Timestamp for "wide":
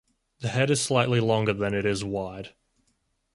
2.03-2.55